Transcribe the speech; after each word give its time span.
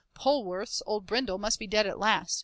Pollworth's 0.15 0.81
old 0.87 1.05
Brindle 1.05 1.37
must 1.37 1.59
be 1.59 1.67
dead 1.67 1.85
at 1.85 1.99
last. 1.99 2.39